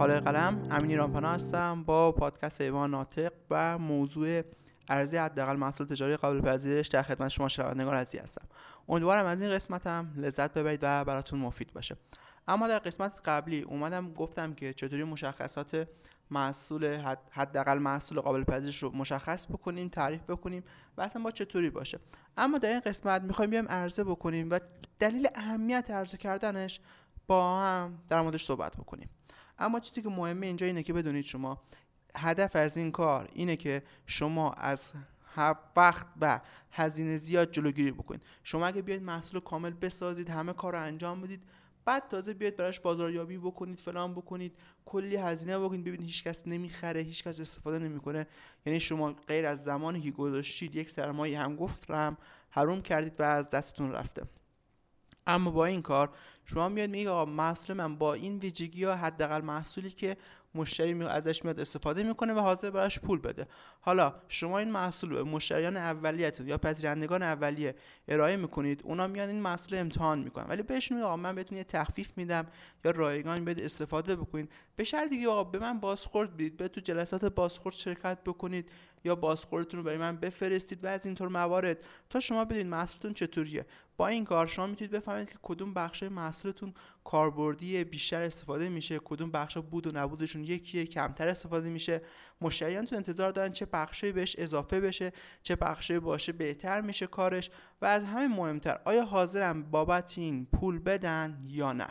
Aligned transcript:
خاله 0.00 0.20
قلم 0.20 0.62
امینی 0.70 0.96
رامپنا 0.96 1.32
هستم 1.32 1.84
با 1.84 2.12
پادکست 2.12 2.60
ایوان 2.60 2.90
ناطق 2.90 3.32
و 3.50 3.78
موضوع 3.78 4.42
ارزی 4.88 5.16
حداقل 5.16 5.56
محصول 5.56 5.86
تجاری 5.86 6.16
قابل 6.16 6.40
پذیرش 6.40 6.88
در 6.88 7.02
خدمت 7.02 7.28
شما 7.28 7.48
شنوندگان 7.48 7.94
عزیز 7.94 8.20
هستم. 8.20 8.46
امیدوارم 8.88 9.26
از 9.26 9.42
این 9.42 9.50
قسمتم 9.50 10.12
لذت 10.16 10.54
ببرید 10.54 10.80
و 10.82 11.04
براتون 11.04 11.38
مفید 11.38 11.72
باشه. 11.72 11.96
اما 12.48 12.68
در 12.68 12.78
قسمت 12.78 13.20
قبلی 13.24 13.60
اومدم 13.60 14.12
گفتم 14.12 14.54
که 14.54 14.72
چطوری 14.72 15.04
مشخصات 15.04 15.88
محصول 16.30 17.04
حداقل 17.30 17.78
محصول 17.78 18.20
قابل 18.20 18.44
پذیرش 18.44 18.82
رو 18.82 18.96
مشخص 18.96 19.46
بکنیم 19.46 19.88
تعریف 19.88 20.22
بکنیم 20.22 20.64
و 20.96 21.02
اصلا 21.02 21.22
با 21.22 21.30
چطوری 21.30 21.70
باشه. 21.70 21.98
اما 22.36 22.58
در 22.58 22.68
این 22.68 22.80
قسمت 22.80 23.22
می‌خوایم 23.22 23.50
بیایم 23.50 23.68
عرضه 23.68 24.04
بکنیم 24.04 24.50
و 24.50 24.60
دلیل 24.98 25.28
اهمیت 25.34 25.90
عرضه 25.90 26.16
کردنش 26.16 26.80
با 27.26 27.60
هم 27.60 27.98
در 28.08 28.20
موردش 28.20 28.44
صحبت 28.44 28.76
بکنیم. 28.76 29.08
اما 29.60 29.80
چیزی 29.80 30.02
که 30.02 30.08
مهمه 30.08 30.46
اینجا 30.46 30.66
اینه 30.66 30.82
که 30.82 30.92
بدونید 30.92 31.24
شما 31.24 31.62
هدف 32.16 32.56
از 32.56 32.76
این 32.76 32.92
کار 32.92 33.28
اینه 33.32 33.56
که 33.56 33.82
شما 34.06 34.52
از 34.52 34.92
وقت 35.76 36.06
و 36.20 36.40
هزینه 36.70 37.16
زیاد 37.16 37.52
جلوگیری 37.52 37.92
بکنید. 37.92 38.22
شما 38.44 38.66
اگه 38.66 38.82
بیاید 38.82 39.02
محصول 39.02 39.40
کامل 39.40 39.70
بسازید 39.70 40.30
همه 40.30 40.52
کار 40.52 40.72
رو 40.72 40.82
انجام 40.82 41.20
بدید 41.20 41.42
بعد 41.84 42.08
تازه 42.08 42.34
بیاید 42.34 42.56
براش 42.56 42.80
بازاریابی 42.80 43.38
بکنید 43.38 43.80
فلان 43.80 44.14
بکنید 44.14 44.56
کلی 44.84 45.16
هزینه 45.16 45.58
بکنید. 45.58 45.84
ببینید 45.84 46.06
هیچکس 46.06 46.46
نمی‌خره 46.46 47.00
هیچکس 47.00 47.40
استفاده 47.40 47.78
نمی‌کنه. 47.78 48.26
یعنی 48.66 48.80
شما 48.80 49.12
غیر 49.12 49.46
از 49.46 49.64
زمانی 49.64 50.00
که 50.00 50.10
گذاشتید 50.10 50.76
یک 50.76 50.90
سرمایه 50.90 51.40
هم 51.40 51.56
گفتم 51.56 52.16
حروم 52.50 52.82
کردید 52.82 53.20
و 53.20 53.22
از 53.22 53.50
دستتون 53.50 53.92
رفته. 53.92 54.22
اما 55.26 55.50
با 55.50 55.66
این 55.66 55.82
کار 55.82 56.10
شما 56.52 56.68
میاد 56.68 56.90
میگه 56.90 57.10
آقا 57.10 57.24
محصول 57.24 57.76
من 57.76 57.96
با 57.96 58.14
این 58.14 58.38
ویژگی 58.38 58.84
ها 58.84 58.94
حداقل 58.94 59.40
محصولی 59.40 59.90
که 59.90 60.16
مشتری 60.54 60.94
می 60.94 61.04
ازش 61.04 61.44
میاد 61.44 61.60
استفاده 61.60 62.02
می‌کنه 62.02 62.32
و 62.32 62.38
حاضر 62.38 62.70
براش 62.70 62.98
پول 63.00 63.18
بده. 63.18 63.46
حالا 63.80 64.14
شما 64.28 64.58
این 64.58 64.70
محصول 64.70 65.10
به 65.10 65.22
مشتریان 65.22 65.76
اولیتون 65.76 66.48
یا 66.48 66.58
پذیرندگان 66.58 67.22
اولیه 67.22 67.74
ارائه 68.08 68.36
می‌کنید 68.36 68.80
اونا 68.84 69.06
میان 69.06 69.28
این 69.28 69.42
محصول 69.42 69.78
امتحان 69.78 70.18
می‌کنن. 70.18 70.46
ولی 70.48 70.62
بهش 70.62 70.92
میگه 70.92 71.04
آقا 71.04 71.16
من 71.16 71.34
بهتون 71.34 71.58
یه 71.58 71.64
تخفیف 71.64 72.12
میدم 72.16 72.46
یا 72.84 72.90
رایگان 72.90 73.44
بده 73.44 73.64
استفاده 73.64 74.16
بکنید. 74.16 74.52
به 74.76 74.84
شرطی 74.84 75.22
که 75.22 75.28
آقا 75.28 75.44
به 75.44 75.58
من 75.58 75.80
بازخورد 75.80 76.34
بدید. 76.34 76.56
به 76.56 76.68
تو 76.68 76.80
جلسات 76.80 77.24
بازخورد 77.24 77.74
شرکت 77.74 78.18
بکنید 78.24 78.70
یا 79.04 79.14
بازخوردتون 79.14 79.80
رو 79.80 79.86
برای 79.86 79.98
من 79.98 80.16
بفرستید 80.16 80.84
و 80.84 80.86
از 80.86 81.06
اینطور 81.06 81.28
موارد. 81.28 81.78
تا 82.10 82.20
شما 82.20 82.44
بدونید 82.44 82.66
محصولتون 82.66 83.14
چطوریه. 83.14 83.66
با 83.96 84.08
این 84.08 84.24
کار 84.24 84.46
شما 84.46 84.66
می‌تونید 84.66 84.90
بفهمید 84.90 85.30
که 85.30 85.38
کدوم 85.42 85.74
بخش 85.74 86.02
محصولتون 86.40 86.74
کاربردی 87.04 87.84
بیشتر 87.84 88.22
استفاده 88.22 88.68
میشه 88.68 88.98
کدوم 88.98 89.30
بخش 89.30 89.58
بود 89.58 89.86
و 89.86 89.90
نبودشون 89.98 90.44
یکیه 90.44 90.84
کمتر 90.84 91.28
استفاده 91.28 91.68
میشه. 91.68 92.02
مشتریانتون 92.40 92.96
انتظار 92.96 93.30
دارن 93.30 93.52
چه 93.52 93.66
بخشی 93.66 94.12
بهش 94.12 94.36
اضافه 94.38 94.80
بشه 94.80 95.12
چه 95.42 95.56
بخشی 95.56 95.98
باشه 95.98 96.32
بهتر 96.32 96.80
میشه 96.80 97.06
کارش 97.06 97.50
و 97.82 97.86
از 97.86 98.04
همه 98.04 98.26
مهمتر 98.28 98.80
آیا 98.84 99.04
حاضرم 99.04 99.62
بابت 99.62 100.14
این 100.18 100.46
پول 100.46 100.78
بدن 100.78 101.42
یا 101.48 101.72
نه؟ 101.72 101.88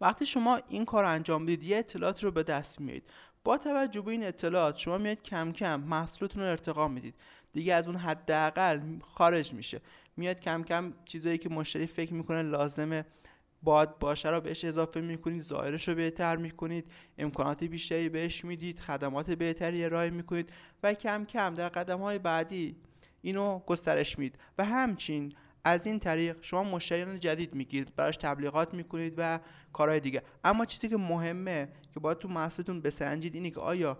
وقتی 0.00 0.26
شما 0.26 0.60
این 0.68 0.84
کار 0.84 1.04
انجام 1.04 1.46
بدید 1.46 1.62
یه 1.62 1.78
اطلاعات 1.78 2.24
رو 2.24 2.30
به 2.30 2.42
دست 2.42 2.80
میارید. 2.80 3.10
با 3.44 3.58
توجه 3.58 4.00
به 4.00 4.10
این 4.10 4.26
اطلاعات 4.26 4.76
شما 4.76 4.98
میاد 4.98 5.22
کم 5.22 5.52
کم 5.52 5.80
محصولتون 5.80 6.42
رو 6.42 6.50
ارتقا 6.50 6.88
می‌دید. 6.88 7.14
دیگه 7.52 7.74
از 7.74 7.86
اون 7.86 7.96
حداقل 7.96 8.80
خارج 9.00 9.54
میشه. 9.54 9.80
میاد 10.16 10.40
کم 10.40 10.62
کم 10.62 10.92
چیزایی 11.04 11.38
که 11.38 11.48
مشتری 11.48 11.86
فکر 11.86 12.14
می‌کنه 12.14 12.42
لازمه 12.42 13.04
باد 13.62 13.98
باشه 13.98 14.30
رو 14.30 14.40
بهش 14.40 14.64
اضافه 14.64 15.00
می‌کنید 15.00 15.42
ظاهرش 15.42 15.88
رو 15.88 15.94
بهتر 15.94 16.36
می‌کنید 16.36 16.92
امکانات 17.18 17.64
بیشتری 17.64 18.08
بهش 18.08 18.44
می‌دید 18.44 18.80
خدمات 18.80 19.30
بهتری 19.30 19.84
ارائه 19.84 20.10
می‌کنید 20.10 20.52
و 20.82 20.94
کم 20.94 21.24
کم 21.24 21.54
در 21.54 21.68
قدم 21.68 21.98
های 22.00 22.18
بعدی 22.18 22.76
اینو 23.22 23.58
گسترش 23.58 24.18
می‌دید. 24.18 24.38
و 24.58 24.64
همچین 24.64 25.32
از 25.64 25.86
این 25.86 25.98
طریق 25.98 26.36
شما 26.40 26.64
مشتریان 26.64 27.18
جدید 27.18 27.54
می‌گیرید 27.54 27.96
براش 27.96 28.16
تبلیغات 28.16 28.74
می‌کنید 28.74 29.14
و 29.16 29.40
کارهای 29.72 30.00
دیگه. 30.00 30.22
اما 30.44 30.64
چیزی 30.64 30.88
که 30.88 30.96
مهمه 30.96 31.68
که 31.94 32.00
باید 32.00 32.18
تو 32.18 32.28
محصولتون 32.28 32.80
بسنجید 32.80 33.34
اینه 33.34 33.50
که 33.50 33.60
آیا 33.60 33.98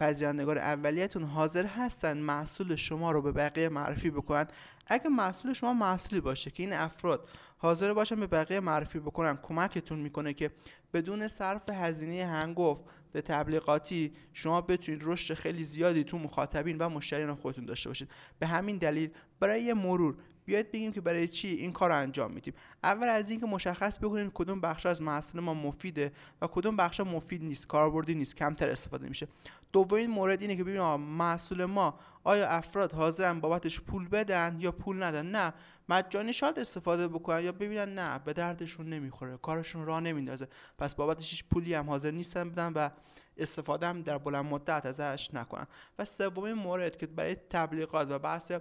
پذیرندگان 0.00 0.58
اولیتون 0.58 1.22
حاضر 1.22 1.66
هستن 1.66 2.18
محصول 2.18 2.76
شما 2.76 3.12
رو 3.12 3.22
به 3.22 3.32
بقیه 3.32 3.68
معرفی 3.68 4.10
بکنن؟ 4.10 4.46
اگه 4.86 5.08
محصول 5.08 5.52
شما 5.52 5.74
محصولی 5.74 6.20
باشه 6.20 6.50
که 6.50 6.62
این 6.62 6.72
افراد 6.72 7.28
حاضر 7.58 7.94
باشن 7.94 8.20
به 8.20 8.26
بقیه 8.26 8.60
معرفی 8.60 8.98
بکنن 8.98 9.38
کمکتون 9.42 9.98
می‌کنه 9.98 10.32
که 10.32 10.50
بدون 10.94 11.28
صرف 11.28 11.68
هزینه 11.68 12.26
هنگفت 12.26 12.84
به 13.12 13.20
تبلیغاتی 13.20 14.12
شما 14.32 14.60
بتونید 14.60 15.02
رشد 15.04 15.34
خیلی 15.34 15.64
زیادی 15.64 16.04
تو 16.04 16.18
مخاطبین 16.18 16.78
و 16.78 16.88
مشتریان 16.88 17.34
خودتون 17.34 17.64
داشته 17.64 17.90
باشید. 17.90 18.08
به 18.38 18.46
همین 18.46 18.78
دلیل 18.78 19.10
برای 19.40 19.72
مرور 19.72 20.16
بیاید 20.44 20.72
بگیم 20.72 20.92
که 20.92 21.00
برای 21.00 21.28
چی 21.28 21.48
این 21.48 21.72
کار 21.72 21.90
رو 21.90 21.96
انجام 21.96 22.32
میدیم. 22.32 22.54
اول 22.82 23.08
از 23.08 23.30
اینکه 23.30 23.46
مشخص 23.46 23.98
بکنیم 23.98 24.30
کدوم 24.34 24.60
بخش 24.60 24.86
از 24.86 25.02
محصول 25.02 25.40
ما 25.40 25.54
مفیده 25.54 26.12
و 26.42 26.46
کدوم 26.46 26.76
بخش 26.76 27.00
مفید 27.00 27.42
نیست 27.42 27.66
کاربردی 27.66 28.14
نیست 28.14 28.36
کمتر 28.36 28.70
استفاده 28.70 29.08
میشه. 29.08 29.28
دومین 29.72 30.10
مورد 30.10 30.42
اینه 30.42 30.56
که 30.56 30.64
ببینیم 30.64 30.96
محصول 30.96 31.64
ما 31.64 31.98
آیا 32.24 32.48
افراد 32.48 32.92
حاضرن 32.92 33.40
بابتش 33.40 33.80
پول 33.80 34.08
بدن 34.08 34.56
یا 34.60 34.72
پول 34.72 35.02
ندن؟ 35.02 35.26
نه. 35.26 35.52
مجانی 35.88 36.32
شاید 36.32 36.58
استفاده 36.58 37.08
بکنن 37.08 37.44
یا 37.44 37.52
ببینن 37.52 37.94
نه 37.94 38.18
به 38.18 38.32
دردشون 38.32 38.88
نمی‌خوره 38.88 39.36
کارشون 39.36 39.86
راه 39.86 40.00
نمیندازه. 40.00 40.48
پس 40.78 40.94
بابتش 40.94 41.30
هیچ 41.30 41.44
پولی 41.44 41.74
هم 41.74 41.90
حاضر 41.90 42.10
نیستن 42.10 42.50
بدن 42.50 42.72
و 42.72 42.90
استفاده 43.36 43.86
هم 43.86 44.02
در 44.02 44.18
بلند 44.18 44.44
مدت 44.44 44.86
ازش 44.86 45.30
نکنن. 45.34 45.66
و 45.98 46.04
سومین 46.04 46.52
مورد 46.52 46.96
که 46.96 47.06
برای 47.06 47.34
تبلیغات 47.34 48.10
و 48.10 48.18
بحث 48.18 48.52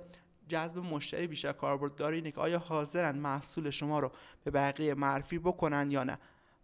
جذب 0.48 0.78
مشتری 0.78 1.28
بیشتر 1.28 1.52
کاربرد 1.52 1.96
داره 1.96 2.16
اینه 2.16 2.32
که 2.32 2.42
آیا 2.42 2.60
حاضرن 2.60 3.18
محصول 3.18 3.70
شما 3.70 4.00
رو 4.00 4.12
به 4.44 4.52
بقیه 4.52 4.94
معرفی 4.94 5.40
بکنن 5.40 5.92
یا 5.92 6.04
نه؟ 6.04 6.18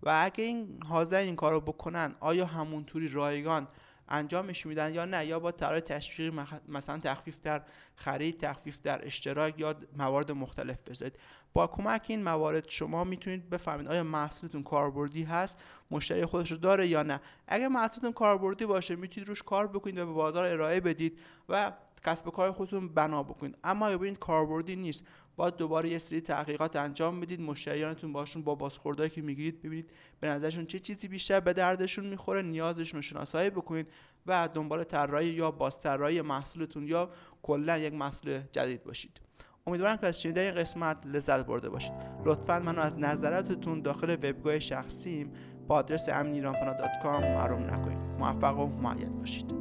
و 0.03 0.21
اگه 0.23 0.43
این 0.43 0.79
حاضر 0.89 1.17
این 1.17 1.35
کار 1.35 1.51
رو 1.51 1.61
بکنن 1.61 2.15
آیا 2.19 2.45
همونطوری 2.45 3.07
رایگان 3.07 3.67
انجامش 4.09 4.65
میدن 4.65 4.93
یا 4.93 5.05
نه؟ 5.05 5.25
یا 5.25 5.39
با 5.39 5.51
طرح 5.51 5.79
تشویقی 5.79 6.41
مثلا 6.67 6.97
تخفیف 6.97 7.41
در 7.41 7.61
خرید 7.95 8.39
تخفیف 8.39 8.81
در 8.81 9.05
اشتراک 9.05 9.59
یا 9.59 9.75
موارد 9.97 10.31
مختلف 10.31 10.81
بذارید. 10.81 11.19
با 11.53 11.67
کمک 11.67 12.05
این 12.09 12.23
موارد 12.23 12.69
شما 12.69 13.03
می‌تونید 13.03 13.49
بفهمید 13.49 13.87
آیا 13.87 14.03
محصولتون 14.03 14.63
کاربردی 14.63 15.23
هست 15.23 15.63
مشتری 15.91 16.25
خودش 16.25 16.51
رو 16.51 16.57
داره 16.57 16.87
یا 16.87 17.03
نه. 17.03 17.19
اگر 17.47 17.67
محصولتون 17.67 18.11
کاربردی 18.11 18.65
باشه 18.65 18.95
می‌تونید 18.95 19.29
روش 19.29 19.43
کار 19.43 19.67
بکنید 19.67 19.97
و 19.97 20.05
به 20.05 20.11
بازار 20.11 20.47
ارائه 20.47 20.79
بدید 20.79 21.19
و 21.49 21.71
کسب 22.05 22.29
کار 22.29 22.51
خودتون 22.51 22.89
بنا 22.89 23.23
بکنید. 23.23 23.57
اما 23.63 23.89
ببینید 23.89 24.19
کاربردی 24.19 24.75
نیست. 24.75 25.03
باید 25.35 25.55
دوباره 25.55 25.89
یه 25.89 25.97
سری 25.97 26.21
تحقیقات 26.21 26.75
انجام 26.75 27.19
بدید 27.19 27.41
مشتریانتون 27.41 28.13
باشون 28.13 28.43
با 28.43 28.55
بازخوردایی 28.55 29.09
که 29.09 29.21
می‌گیرید 29.21 29.61
ببینید 29.61 29.91
به 30.19 30.29
نظرشون 30.29 30.65
چه 30.65 30.79
چیزی 30.79 31.07
بیشتر 31.07 31.39
به 31.39 31.53
دردشون 31.53 32.05
می‌خوره 32.05 32.41
نیازشون 32.41 32.97
رو 32.97 33.01
شناسایی 33.01 33.49
بکنید 33.49 33.87
و 34.25 34.49
دنبال 34.53 34.83
طراحی 34.83 35.27
یا 35.27 35.51
بازطراحی 35.51 36.21
محصولتون 36.21 36.87
یا 36.87 37.09
کلا 37.41 37.77
یک 37.77 37.93
محصول 37.93 38.41
جدید 38.51 38.83
باشید. 38.83 39.21
امیدوارم 39.67 39.97
که 39.97 40.07
از 40.07 40.21
شنیدن 40.21 40.41
این 40.41 40.55
قسمت 40.55 40.97
لذت 41.05 41.45
برده 41.45 41.69
باشید. 41.69 41.93
لطفا 42.25 42.59
منو 42.59 42.79
از 42.79 42.99
نظراتتون 42.99 43.81
داخل 43.81 44.13
وبگاه 44.13 44.59
شخصیم 44.59 45.33
با 45.67 45.75
آدرس 45.75 46.09
امنیرانپانا.com 46.09 47.05
معلوم 47.05 47.63
نکنید. 47.63 47.97
موفق 47.97 48.59
و 48.59 48.65
معید 48.65 49.19
باشید. 49.19 49.58